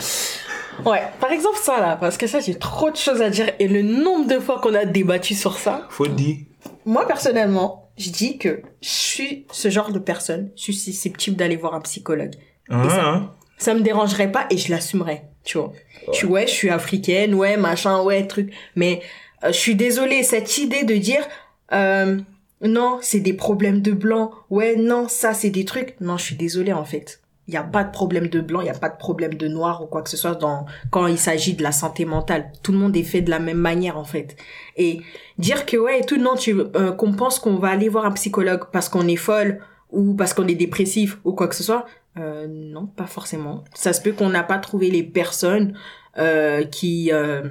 [0.84, 3.66] Ouais, par exemple ça là, parce que ça j'ai trop de choses à dire et
[3.68, 5.86] le nombre de fois qu'on a débattu sur ça.
[5.90, 6.36] Faut le dire.
[6.84, 11.56] Moi personnellement, je dis que je suis ce genre de personne, je suis susceptible d'aller
[11.56, 12.34] voir un psychologue.
[12.68, 12.76] Ça-
[13.08, 13.34] hein.
[13.60, 15.72] Ça me dérangerait pas et je l'assumerais, tu vois.
[16.12, 18.52] Je suis ouais, je suis africaine, ouais, machin, ouais, truc.
[18.76, 19.00] Mais
[19.44, 21.26] euh, je suis désolée, cette idée de dire
[21.72, 22.18] euh,
[22.60, 24.32] non, c'est des problèmes de blanc.
[24.50, 26.00] Ouais, non, ça c'est des trucs.
[26.00, 27.20] Non, je suis désolée en fait.
[27.46, 29.48] Il y a pas de problème de blanc, il y a pas de problème de
[29.48, 32.52] noir ou quoi que ce soit dans quand il s'agit de la santé mentale.
[32.62, 34.36] Tout le monde est fait de la même manière en fait.
[34.76, 35.00] Et
[35.38, 38.64] dire que ouais, tout non, tu euh, qu'on pense qu'on va aller voir un psychologue
[38.70, 41.86] parce qu'on est folle ou parce qu'on est dépressif ou quoi que ce soit,
[42.18, 43.64] euh, non, pas forcément.
[43.74, 45.76] Ça se peut qu'on n'a pas trouvé les personnes
[46.18, 47.42] euh, qui euh,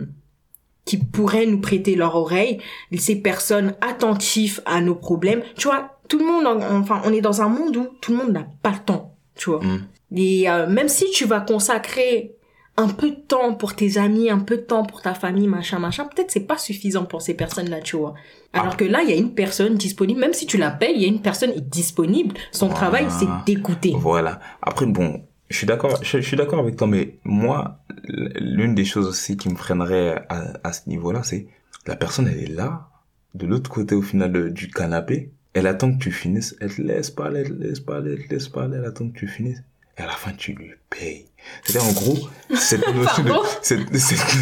[0.86, 2.60] qui pourraient nous prêter leur oreille,
[2.97, 5.43] ces personnes attentives à nos problèmes.
[5.58, 8.17] Tu vois, tout le monde, en- enfin, on est dans un monde où tout le
[8.19, 9.60] monde n'a pas le temps, tu vois.
[9.62, 9.88] Mm.
[10.15, 12.37] Et euh, même si tu vas consacrer
[12.79, 15.79] un peu de temps pour tes amis, un peu de temps pour ta famille, machin,
[15.79, 18.13] machin, peut-être c'est pas suffisant pour ces personnes-là, tu vois.
[18.53, 18.75] Alors Ah.
[18.75, 21.07] que là, il y a une personne disponible, même si tu l'appelles, il y a
[21.07, 22.35] une personne disponible.
[22.51, 22.79] Son Voilà.
[22.79, 23.93] travail, c'est d'écouter.
[23.97, 24.39] Voilà.
[24.61, 28.85] Après, bon, je suis d'accord, je, je suis d'accord avec toi, mais moi, l'une des
[28.85, 31.47] choses aussi qui me freinerait à, à ce niveau-là, c'est
[31.87, 32.89] la personne, elle est là,
[33.33, 36.81] de l'autre côté au final de- du canapé, elle attend que tu finisses, elle te
[36.81, 39.63] laisse parler, elle te laisse parler, elle te laisse parler, elle attend que tu finisses.
[39.97, 41.25] Et à la fin, tu lui payes.
[41.63, 42.17] C'est-à-dire, en gros,
[42.55, 44.38] cette notion de, cette, cette,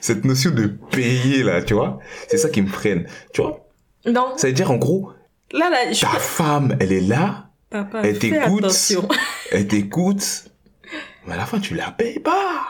[0.00, 1.98] cette notion de payer, là, tu vois,
[2.28, 3.06] c'est ça qui me freine.
[3.32, 3.66] Tu vois,
[4.06, 5.12] Non, ça veut dire, en gros,
[5.52, 6.00] là, là, je...
[6.00, 8.66] ta femme, elle est là, Papa, Elle t'écoute.
[9.50, 10.44] elle t'écoute,
[11.26, 12.64] mais à la fin, tu la payes pas.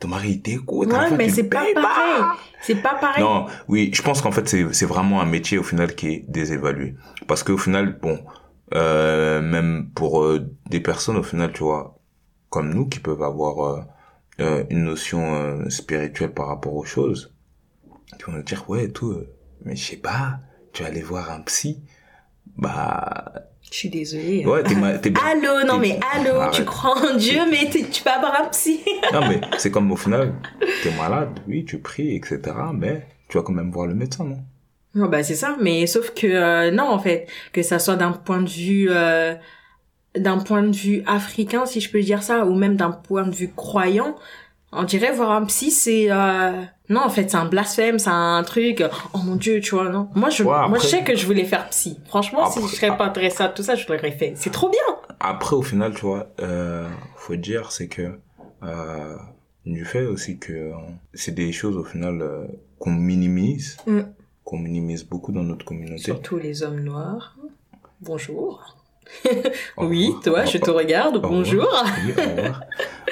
[0.00, 2.22] Ton mari, il t'écoute, à la Ouais, fin, mais c'est pas pareil.
[2.60, 3.22] C'est pas pareil.
[3.22, 6.24] Non, oui, je pense qu'en fait, c'est, c'est vraiment un métier, au final, qui est
[6.28, 6.94] désévalué.
[7.28, 8.18] Parce qu'au final, bon,
[8.74, 11.98] euh, même pour euh, des personnes, au final, tu vois,
[12.52, 13.80] comme nous, qui peuvent avoir euh,
[14.40, 17.32] euh, une notion euh, spirituelle par rapport aux choses,
[18.18, 19.26] qui vont nous dire, ouais, tout, euh,
[19.64, 20.38] mais je sais pas,
[20.74, 21.80] tu vas aller voir un psy,
[22.56, 24.44] bah, Je suis désolée.
[24.44, 26.54] ouais, t'es, ma- t'es Allô, non mais allô, Arrête.
[26.54, 28.80] tu crois en Dieu, mais tu peux avoir un psy.
[29.12, 30.34] Non, mais c'est comme au final,
[30.82, 32.40] t'es malade, oui, tu pries, etc.,
[32.74, 34.40] mais tu vas quand même voir le médecin, non?
[34.94, 38.12] Non, bah c'est ça, mais sauf que euh, non en fait, que ça soit d'un
[38.12, 39.34] point de vue euh,
[40.16, 43.34] d'un point de vue africain si je peux dire ça ou même d'un point de
[43.34, 44.16] vue croyant,
[44.72, 46.52] on dirait voir un psy c'est euh,
[46.88, 48.82] non en fait c'est un blasphème, c'est un truc
[49.14, 50.08] oh mon dieu, tu vois non.
[50.14, 51.98] Moi je Ouais, moi je sais que je voulais faire psy.
[52.06, 54.34] Franchement, si je serais pas intéressée à tout ça, je l'aurais fait.
[54.36, 54.80] C'est trop bien.
[55.20, 58.18] Après, au final, tu vois, euh, faut dire, c'est que
[58.64, 59.16] euh,
[59.64, 60.72] du fait aussi que
[61.14, 62.44] c'est des choses, au final, euh,
[62.80, 64.00] qu'on minimise, Mm.
[64.42, 66.02] qu'on minimise beaucoup dans notre communauté.
[66.02, 67.36] Surtout les hommes noirs.
[68.00, 68.76] Bonjour.
[69.76, 71.20] Oui, toi, je te regarde.
[71.20, 71.68] Bonjour.
[72.06, 72.14] Oui,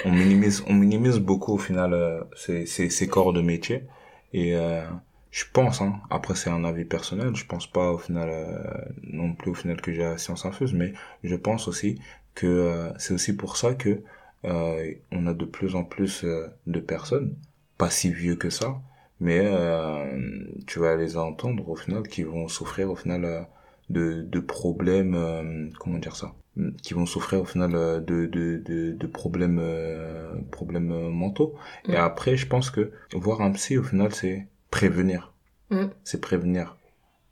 [0.05, 3.85] on minimise, on minimise beaucoup au final euh, ces, ces, ces corps de métier.
[4.33, 4.83] Et euh,
[5.31, 8.59] je pense, hein, après c'est un avis personnel, je pense pas au final euh,
[9.03, 10.93] non plus au final que j'ai la science infuse, mais
[11.25, 12.01] je pense aussi
[12.35, 14.03] que euh, c'est aussi pour ça que
[14.45, 16.25] euh, on a de plus en plus
[16.67, 17.35] de personnes,
[17.77, 18.81] pas si vieux que ça,
[19.21, 23.47] mais euh, tu vas les entendre au final qui vont souffrir au final
[23.91, 26.35] de, de problèmes, euh, comment dire ça,
[26.83, 31.55] qui vont souffrir au final euh, de, de, de, de problèmes, euh, problèmes euh, mentaux.
[31.89, 31.97] Et Mm.
[31.97, 35.35] après, je pense que voir un psy, au final, c'est prévenir.
[35.71, 35.87] Mm.
[36.05, 36.77] C'est prévenir.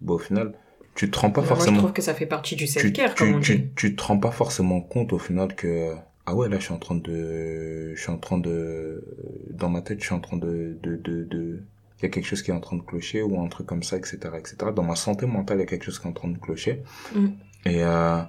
[0.01, 0.55] Bon, au final,
[0.95, 3.35] tu te rends pas Moi, je forcément trouve que ça fait partie du self-care, comme
[3.35, 3.63] on tu, dit.
[3.77, 5.95] tu, tu te rends pas forcément compte au final que
[6.27, 9.03] ah ouais là je suis en train de je suis en train de
[9.51, 11.63] dans ma tête je suis en train de de de de
[11.99, 13.83] il y a quelque chose qui est en train de clocher ou un truc comme
[13.83, 16.15] ça etc etc dans ma santé mentale il y a quelque chose qui est en
[16.15, 16.83] train de clocher.
[17.15, 17.27] Mm.
[17.67, 18.21] et euh,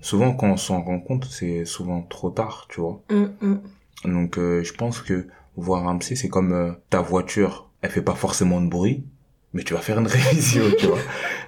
[0.00, 3.02] souvent quand on s'en rend compte c'est souvent trop tard tu vois.
[3.10, 3.60] Mm, mm.
[4.04, 8.02] donc euh, je pense que voir un psy c'est comme euh, ta voiture elle fait
[8.02, 9.04] pas forcément de bruit
[9.52, 10.98] mais tu vas faire une révision tu vois.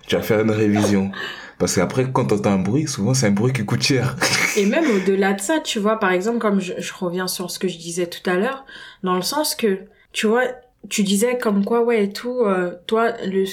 [0.07, 1.11] Tu vas faire une révision.
[1.59, 4.17] Parce qu'après quand t'entends un bruit souvent c'est un bruit qui coûte cher.
[4.57, 7.59] Et même au-delà de ça, tu vois, par exemple, comme je, je reviens sur ce
[7.59, 8.65] que je disais tout à l'heure,
[9.03, 9.81] dans le sens que,
[10.12, 10.45] tu vois,
[10.88, 13.44] tu disais comme quoi, ouais, et tout, euh, toi, le,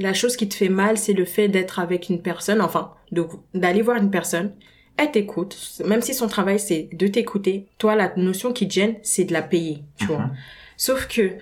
[0.00, 3.26] la chose qui te fait mal, c'est le fait d'être avec une personne, enfin, de-
[3.54, 4.52] d'aller voir une personne,
[4.96, 8.96] elle t'écoute, même si son travail c'est de t'écouter, toi, la notion qui te gêne,
[9.02, 10.18] c'est de la payer, tu vois.
[10.18, 10.36] Mhm.
[10.76, 11.32] Sauf que,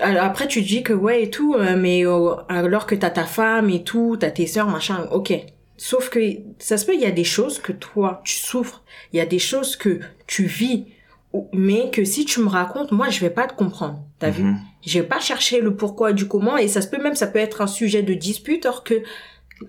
[0.00, 3.10] alors après, tu te dis que ouais et tout, euh, mais euh, alors que t'as
[3.10, 5.32] ta femme et tout, t'as tes sœurs, machin, ok.
[5.76, 6.20] Sauf que
[6.58, 9.26] ça se peut, il y a des choses que toi, tu souffres, il y a
[9.26, 10.86] des choses que tu vis
[11.52, 14.02] mais que si tu me racontes, moi, je vais pas te comprendre.
[14.18, 14.42] T'as vu?
[14.44, 14.58] Mhm.
[14.86, 17.38] Je vais pas chercher le pourquoi du comment, et ça se peut même, ça peut
[17.38, 18.94] être un sujet de dispute, or que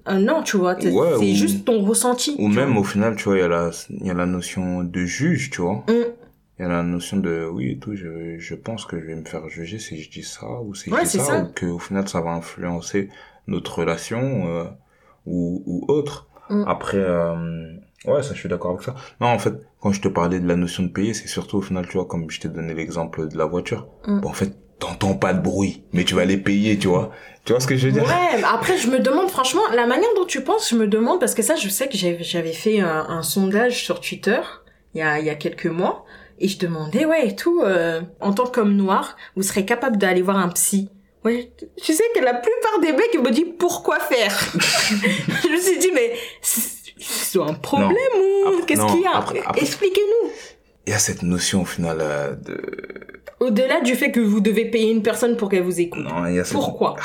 [0.08, 2.36] euh, non, tu vois, c'est Ouais, c'est ou- juste ton ressenti.
[2.40, 2.82] Ou même vois.
[2.82, 5.50] au final, tu vois, il y a la, il y a la notion de juge,
[5.50, 5.84] tu vois.
[5.90, 5.94] Mm.
[6.60, 9.16] Il y a la notion de, oui et tout, je, je pense que je vais
[9.16, 11.40] me faire juger si je dis ça, ou si je dis ça, ça.
[11.44, 13.10] ou que au final ça va influencer
[13.48, 14.64] notre relation, euh,
[15.26, 16.28] ou, ou autre.
[16.50, 16.64] Mm.
[16.68, 17.74] Après, euh,
[18.06, 18.96] ouais, ça je suis d'accord avec ça.
[19.20, 21.62] Non, en fait, quand je te parlais de la notion de payer, c'est surtout au
[21.62, 23.88] final, tu vois, comme je t'ai donné l'exemple de la voiture.
[24.08, 24.22] Mm.
[24.22, 27.12] Bon, en fait, t'entends pas de bruit, mais tu vas les payer, tu vois.
[27.46, 28.04] Tu vois ce que je veux dire?
[28.04, 31.20] Ouais, mais après je me demande franchement la manière dont tu penses, je me demande
[31.20, 34.40] parce que ça je sais que j'avais j'avais fait un, un sondage sur Twitter
[34.94, 36.06] il y a il y a quelques mois
[36.40, 40.22] et je demandais ouais et tout euh, en tant qu'homme noir, vous serez capable d'aller
[40.22, 40.90] voir un psy?
[41.24, 44.32] Ouais, tu sais que la plupart des mecs me disent pourquoi faire?
[44.60, 46.14] je me suis dit mais
[47.02, 50.30] c'est c'est un problème ou qu'est-ce qu'il y a après- après- Expliquez-nous.
[50.88, 52.60] Il y a cette notion au final euh, de,
[53.40, 56.04] Au-delà du fait que vous devez payer une personne pour qu'elle vous écoute.
[56.04, 56.96] non, il y a cette, Pourquoi?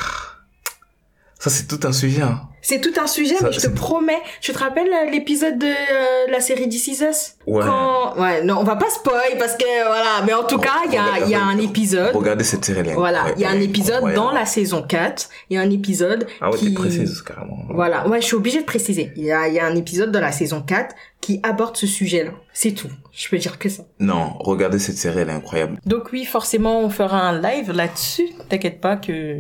[1.38, 2.48] Ça c'est tout un sujet, hein.
[2.68, 4.20] C'est tout un sujet, Ça, mais je te promets.
[4.40, 7.36] Tu te rappelles euh, l'épisode de euh, la série This Is Us?
[7.46, 7.62] Ouais.
[7.64, 8.16] Quand...
[8.20, 10.24] Ouais, non, on va pas spoil parce que voilà.
[10.26, 12.12] Mais en tout Bon, cas, il y a, y a un épisode.
[12.12, 12.94] Regardez cette série là.
[12.94, 15.28] Voilà, il y a un épisode dans la saison 4.
[15.48, 16.70] Il y a un épisode Ah ouais, qui...
[16.74, 17.56] précise, carrément.
[17.70, 19.12] Voilà, ouais, je suis obligée de préciser.
[19.14, 21.86] Il y a, il y a un épisode dans la saison 4 qui aborde ce
[21.86, 22.32] sujet-là.
[22.52, 22.90] C'est tout.
[23.12, 23.84] Je peux dire que ça.
[24.00, 25.78] Non, regardez cette série, elle est incroyable.
[25.86, 28.28] Donc oui, forcément, on fera un live là-dessus.
[28.48, 29.38] T'inquiète pas que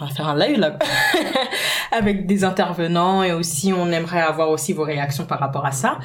[0.00, 0.78] on va faire un live là
[1.92, 5.98] avec des intervenants et aussi on aimerait avoir aussi vos réactions par rapport à ça.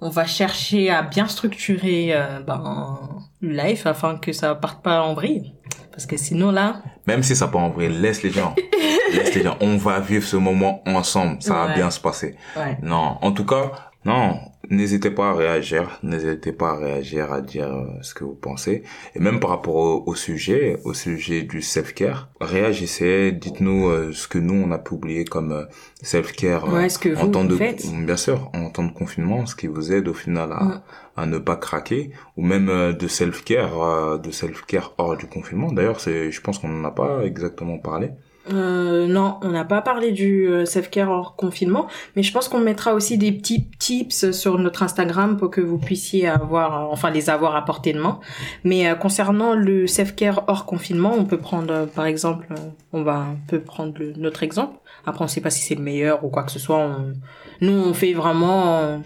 [0.00, 2.98] On va chercher à bien structurer euh, ben,
[3.40, 5.54] le live afin que ça parte pas en vrille.
[5.90, 8.54] Parce que sinon là, Même si ça part en vrai, laisse les gens.
[9.12, 9.56] laisse les gens.
[9.60, 11.42] On va vivre ce moment ensemble.
[11.42, 12.36] Ça va bien se passer.
[12.56, 12.78] ouais.
[12.82, 14.38] Non, en tout cas, non,
[14.70, 18.82] n'hésitez pas à réagir, n'hésitez pas à réagir, à dire euh, ce que vous pensez.
[19.14, 24.26] Et même par rapport au, au sujet, au sujet du self-care, réagissez, dites-nous euh, ce
[24.26, 25.64] que nous, on a pu oublier comme euh,
[26.02, 27.84] self-care Ouais, ce que en temps vous de, faites.
[28.10, 30.82] bien sûr, en temps de confinement, ce qui vous aide au final à,
[31.16, 35.70] à ne pas craquer, ou même de self-care, de self-care hors du confinement.
[35.72, 38.10] D'ailleurs, c'est, je pense qu'on n'en a pas exactement parlé.
[38.52, 42.60] Euh, non, on n'a pas parlé du euh, self-care hors confinement, mais je pense qu'on
[42.60, 47.10] mettra aussi des petits tips sur notre Instagram pour que vous puissiez avoir, euh, enfin
[47.10, 48.20] les avoir à portée de main.
[48.64, 52.46] Mais euh, concernant le self-care hors confinement, on peut prendre, euh, par exemple,
[52.92, 54.78] on va un peu prendre le- notre exemple.
[55.06, 56.78] Après, on sait pas si c'est le meilleur ou quoi que ce soit.
[56.78, 57.12] On...
[57.60, 59.00] Nous, on fait vraiment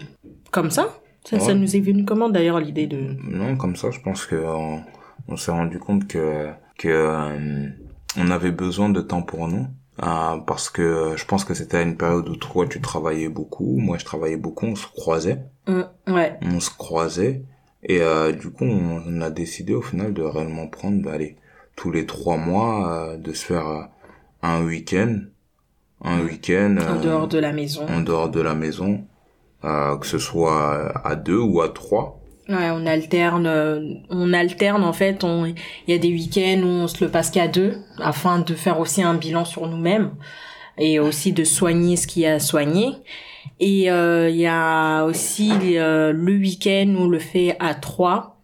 [0.51, 0.87] comme ça.
[1.25, 3.15] Ça, ça nous est venu comment d'ailleurs l'idée de...
[3.29, 4.81] Non, comme ça, je pense que on,
[5.29, 7.69] on s'est rendu compte que que
[8.17, 9.67] on avait besoin de temps pour nous.
[10.01, 13.75] euh, parce que je pense que c'était à une période où toi tu travaillais beaucoup,
[13.77, 16.37] moi je travaillais beaucoup, on se croisait, Hum, ouais.
[16.41, 17.43] on se croisait
[17.83, 21.37] et euh, du coup on, a décidé au final de réellement prendre, allez,
[21.75, 23.83] tous les trois mois euh, de se faire euh,
[24.41, 25.19] un week-end,
[26.03, 27.85] un week-end En euh, dehors de la maison.
[27.87, 29.05] en dehors de la maison,
[29.63, 32.19] euh, que ce soit à deux ou à trois.
[32.49, 35.23] Ouais, on alterne, euh, on alterne en fait.
[35.23, 35.55] On, il
[35.87, 39.01] y a des week-ends où on se le passe qu'à deux, afin de faire aussi
[39.01, 40.11] un bilan sur nous-mêmes
[40.77, 42.95] et aussi de soigner ce qu'il y a à soigner.
[43.59, 48.41] Et euh, il y a aussi euh, le week-end où on le fait à trois,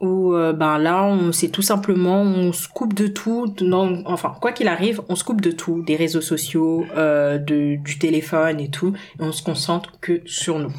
[0.00, 3.54] où euh, ben là, on c'est tout simplement, on se coupe de tout.
[3.60, 7.98] Non, enfin, quoi qu'il arrive, on se coupe de tout, des réseaux sociaux, de, du
[7.98, 10.74] téléphone et tout, et on se concentre que sur nous.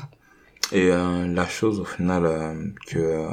[0.74, 2.54] Et euh, la chose au final euh,
[2.88, 3.28] que euh,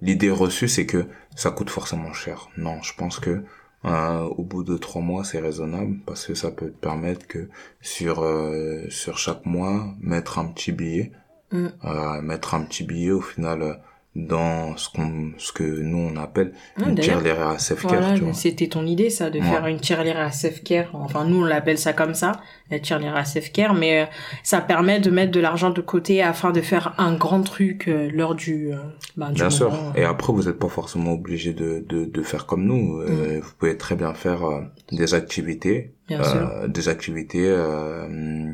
[0.00, 2.48] l'idée reçue c'est que ça coûte forcément cher.
[2.56, 3.42] Non, je pense que
[3.84, 7.48] euh, au bout de trois mois c'est raisonnable parce que ça peut te permettre que
[7.80, 11.12] sur euh, sur chaque mois mettre un petit billet,
[11.50, 11.68] Mm.
[11.84, 13.72] euh, mettre un petit billet au final euh,
[14.18, 18.16] dans ce qu'on ce que nous on appelle Ah, une tirelire à self-care.
[18.16, 19.44] Voilà, c'était ton idée ça, de Ouais.
[19.44, 20.90] faire une tirelire à self-care.
[20.94, 22.32] Enfin, nous on l'appelle ça comme ça,
[22.70, 24.06] la tirelire à self-care, mais euh,
[24.42, 28.10] ça permet de mettre de l'argent de côté afin de faire un grand truc euh,
[28.12, 28.78] lors du, euh,
[29.16, 29.72] ben, du Bien sûr.
[29.94, 33.00] Et après, vous n'êtes pas forcément obligé de, de, de faire comme nous.
[33.00, 36.34] Euh, Vous pouvez très bien faire euh, des activités, Bien sûr.
[36.36, 38.50] euh, des activités euh,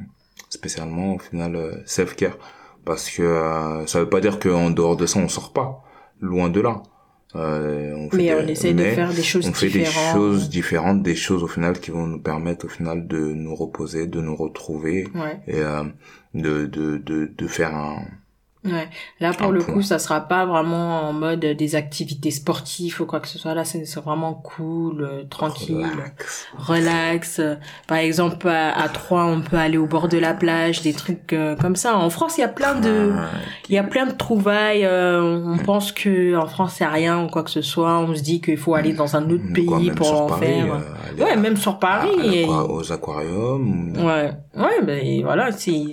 [0.50, 2.36] spécialement au final euh, self-care,
[2.84, 5.82] parce que euh, ça veut pas dire qu'en dehors de ça on sort pas,
[6.20, 6.82] loin de là.
[7.36, 9.84] Euh, on fait Mais des- on essaie de faire des choses on fait différentes.
[9.84, 13.54] des choses différentes, des choses au final qui vont nous permettre au final de nous
[13.56, 15.40] reposer, de nous retrouver Ouais.
[15.48, 15.82] et euh,
[16.34, 17.96] de, de, de, de faire un,
[18.64, 18.88] Ouais.
[19.20, 23.20] Là, pour le coup, ça sera pas vraiment en mode des activités sportives ou quoi
[23.20, 23.52] que ce soit.
[23.54, 26.46] Là, c'est vraiment cool, euh, tranquille, Relax.
[26.56, 27.40] relax.
[27.86, 31.56] Par exemple, à, Troyes, on peut aller au bord de la plage, des trucs euh,
[31.56, 31.96] comme ça.
[31.98, 33.12] En France, il y a plein de,
[33.68, 34.84] il y a plein de trouvailles.
[34.86, 37.98] euh, on pense que en France, c'est rien ou quoi que ce soit.
[37.98, 40.80] On se dit qu'il faut aller dans un autre Quoi, pays pour en Paris, faire.
[41.18, 42.08] ouais, à- même sur Paris.
[42.18, 43.92] à- à et- l'aqua- aux aquariums.
[43.98, 45.84] Ouais, ouais, ben voilà, c'est.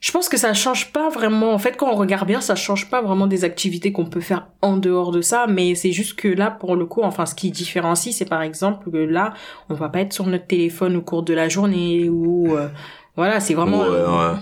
[0.00, 1.52] Je pense que ça change pas vraiment.
[1.54, 4.46] En fait, quand on regarde bien, ça change pas vraiment des activités qu'on peut faire
[4.62, 5.46] en dehors de ça.
[5.48, 8.90] Mais c'est juste que là, pour le coup, enfin, ce qui différencie, c'est par exemple
[8.90, 9.32] que là,
[9.70, 12.68] on va pas être sur notre téléphone au cours de la journée ou euh,
[13.16, 13.80] voilà, c'est vraiment.
[13.80, 14.38] Ouais, ouais.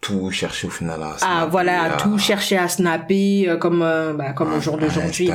[0.00, 4.12] Tout chercher au final à Ah voilà, à- tout chercher à snapper euh, comme euh,
[4.12, 5.26] bah, comme au jour d'aujourd'hui.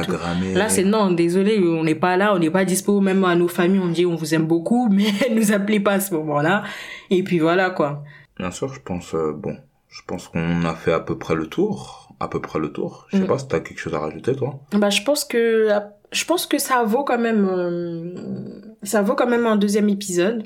[0.54, 3.50] Là, c'est non, désolé, on n'est pas là, on n'est pas dispo, même à nos
[3.50, 6.64] familles, on dit on vous aime beaucoup, mais nous appelez pas à ce moment-là.
[7.10, 8.04] Et puis voilà, quoi.
[8.38, 9.56] Bien sûr, je pense, euh, bon,
[9.90, 12.00] je pense qu'on a fait à peu près le tour.
[12.20, 13.06] À peu près le tour.
[13.10, 13.28] Je sais Mm.
[13.28, 14.60] pas si t'as quelque chose à rajouter, toi.
[14.72, 15.70] Bah, je pense que,
[16.12, 20.44] je pense que ça vaut quand même, euh, ça vaut quand même un deuxième épisode.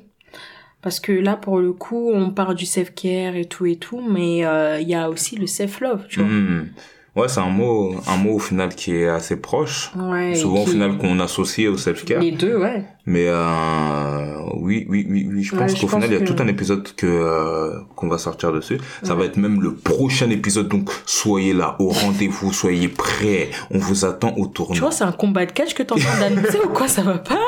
[0.82, 4.46] Parce que là, pour le coup, on parle du self-care et tout et tout, mais
[4.46, 6.30] euh, il y a aussi le self-love, tu vois.
[6.30, 6.70] Mm.
[7.18, 9.92] Ouais, c'est un mot, un mot au final qui est assez proche.
[9.96, 10.36] Ouais.
[10.36, 12.22] Souvent, au final, qu'on associe au self-care.
[12.22, 12.84] Les deux, ouais.
[13.06, 15.42] Mais euh, oui, oui, oui, oui.
[15.44, 18.52] Je pense qu'au final, il y a tout un épisode que euh, qu'on va sortir
[18.52, 18.80] dessus.
[19.04, 19.20] Ça Ouais.
[19.22, 20.68] va être même le prochain épisode.
[20.68, 23.50] Donc, soyez là, au rendez-vous, soyez prêts.
[23.72, 24.74] On vous attend au tournant.
[24.76, 27.40] Tu vois, c'est un combat de catch que train d'annoncer ou quoi, ça va pas?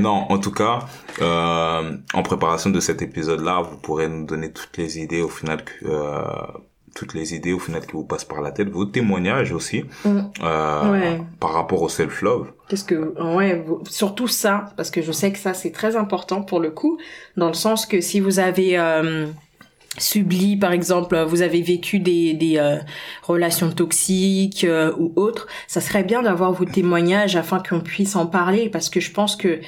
[0.00, 0.80] Non, en tout cas,
[1.22, 5.62] euh, en préparation de cet épisode-là, vous pourrez nous donner toutes les idées au final
[5.64, 6.22] que euh,
[6.94, 10.20] toutes les idées au final qui vous passent par la tête, vos témoignages aussi Mm.
[10.42, 11.20] euh, Ouais.
[11.40, 12.52] par rapport au self-love.
[12.68, 16.42] Qu'est-ce que ouais vous- surtout ça parce que je sais que ça c'est très important
[16.42, 16.98] pour le coup
[17.36, 19.26] dans le sens que si vous avez euh,
[19.98, 22.78] subli par exemple vous avez vécu des des euh,
[23.22, 28.26] relations toxiques euh, ou autres ça serait bien d'avoir vos témoignages afin qu'on puisse en
[28.26, 29.60] parler parce que je pense que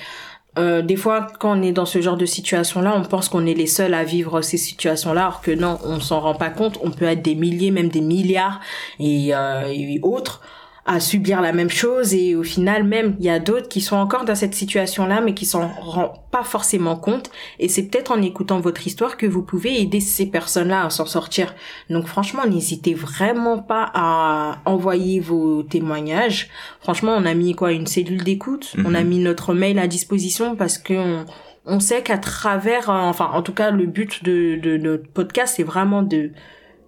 [0.58, 3.54] euh, des fois, quand on est dans ce genre de situation-là, on pense qu'on est
[3.54, 6.78] les seuls à vivre ces situations-là, alors que non, on s'en rend pas compte.
[6.82, 8.60] On peut être des milliers, même des milliards
[8.98, 10.40] et, euh, et autres
[10.87, 13.96] à subir la même chose et au final même il y a d'autres qui sont
[13.96, 17.31] encore dans cette situation là mais qui s'en rendent pas forcément compte.
[17.59, 20.90] Et c'est peut-être en écoutant votre histoire que vous pouvez aider ces personnes là à
[20.90, 21.55] s'en sortir.
[21.90, 26.49] Donc franchement n'hésitez vraiment pas à envoyer vos témoignages.
[26.81, 28.75] Franchement on a mis quoi une cellule d'écoute?
[28.77, 28.87] Mhm.
[28.87, 31.27] on a mis notre mail à disposition parce que on,
[31.66, 35.55] on sait qu'à travers euh, enfin en tout cas le but de, de notre podcast
[35.57, 36.31] c'est vraiment de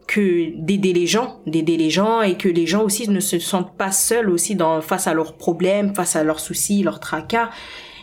[0.09, 3.77] que d'aider les gens, d'aider les gens et que les gens aussi ne se sentent
[3.77, 7.51] pas seuls aussi dans face à leurs problèmes, face à leurs soucis, leurs tracas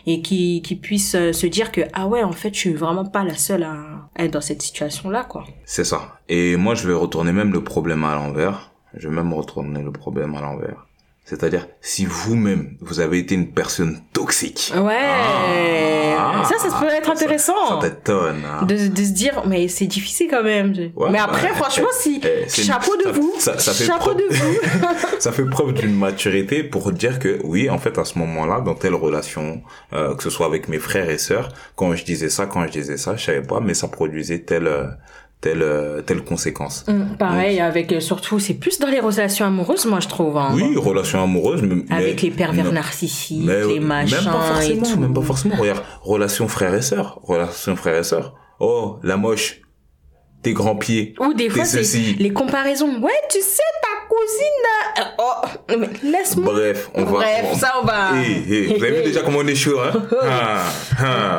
[0.06, 3.04] et qui qui puissent euh, se dire que ah ouais en fait je suis vraiment
[3.04, 5.44] pas la seule à être dans cette situation là quoi.
[5.64, 6.20] C'est ça.
[6.28, 8.72] Et moi, je vais retourner même le problème à l'envers.
[8.94, 10.85] Je vais même retourner le problème à l'envers.
[11.28, 14.72] C'est-à-dire, si vous-même, vous avez été une personne toxique.
[14.76, 16.14] Ouais.
[16.18, 16.44] Ah.
[16.48, 17.78] ça ça peut être Ça intéressant.
[17.80, 18.42] t'étonne.
[18.46, 18.64] hein.
[18.64, 20.72] de, de se dire mais c'est difficile quand même.
[20.94, 24.10] Ouais, mais après franchement si Eh, une- chapeau de ça- vous, ça- ça fait chapeau
[24.12, 24.58] preuve- de vous.
[25.18, 28.74] ça fait preuve d'une maturité pour dire que oui, en fait, à ce moment-là, dans
[28.74, 29.62] telle relation,
[29.92, 32.70] euh, que ce soit avec mes frères et sœurs, quand je disais ça, quand je
[32.72, 34.86] disais ça, je savais pas, mais ça produisait telle euh,
[35.46, 36.84] telle euh, telle conséquence.
[36.88, 40.36] Mm, pareil avec euh, surtout c'est plus dans les relations amoureuses moi je trouve.
[40.36, 40.50] hein.
[40.54, 44.74] Oui, relation amoureuse, mais, avec mais- les pervers narcissiques, mais les machins même pas et
[44.76, 45.00] forcément, tout.
[45.00, 45.56] même pas forcément.
[45.56, 48.34] Regarde, relation frère et sœur, relation frère et sœur.
[48.58, 49.60] Oh, la moche,
[50.42, 51.82] tes grands pieds, Ou des fois, c'est
[52.18, 53.00] les comparaisons.
[53.02, 54.66] Ouais, tu sais, ta cousine...
[54.98, 56.52] euh, Oh, mais laisse-moi...
[56.54, 57.10] Bref, on va.
[57.18, 58.16] Bref, ça, on va...
[58.16, 59.92] Hey, hey, vous avez vu déjà comment on est chaud, hein?
[60.22, 60.62] Ah,
[61.00, 61.38] ah.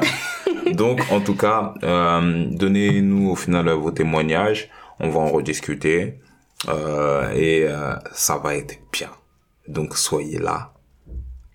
[0.73, 4.69] Donc, en tout cas, euh, donnez-nous au final vos témoignages.
[4.99, 6.19] On va en rediscuter.
[6.67, 9.09] Euh, et euh, ça va être bien.
[9.67, 10.73] Donc, soyez là.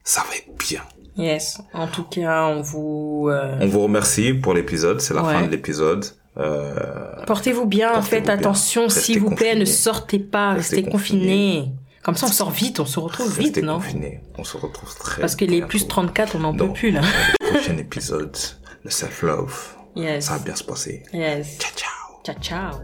[0.05, 0.83] Ça va être bien.
[1.17, 1.61] Yes.
[1.75, 3.31] En tout cas, on vous...
[3.61, 5.01] On vous remercie pour l'épisode.
[5.01, 5.35] C'est la Ouais.
[5.35, 6.05] fin de l'épisode.
[7.27, 8.35] Portez-vous bien, faites bien.
[8.35, 11.73] attention, s'il vous plaît, ne sortez pas, Restez restez, confinés.
[12.03, 13.75] Comme ça, on sort vite, on se retrouve vite, non?
[13.75, 14.21] confinés.
[14.39, 17.01] On se retrouve très Parce que les plus 34, on n'en peut plus, là.
[17.41, 18.37] le prochain épisode.
[18.85, 19.77] Le self-love.
[19.95, 20.27] Yes.
[20.27, 21.05] Ça va bien se passer.
[21.13, 21.59] Yes.
[21.59, 21.93] Ciao, ciao.
[22.25, 22.81] Ciao, ciao.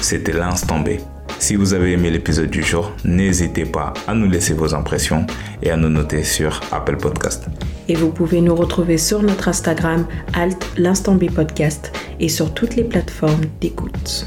[0.00, 0.90] C'était l'instant B.
[1.38, 5.26] Si vous avez aimé l'épisode du jour, n'hésitez pas à nous laisser vos impressions
[5.62, 7.46] et à nous noter sur Apple Podcast.
[7.88, 12.76] Et vous pouvez nous retrouver sur notre Instagram, alt l'instant B podcast, et sur toutes
[12.76, 14.26] les plateformes d'écoute.